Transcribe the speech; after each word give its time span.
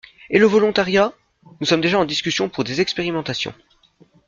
Et 0.31 0.39
le 0.39 0.47
volontariat? 0.47 1.13
Nous 1.59 1.67
sommes 1.67 1.79
déjà 1.81 1.99
en 1.99 2.05
discussion 2.05 2.49
pour 2.49 2.63
des 2.63 2.81
expérimentations. 2.81 3.53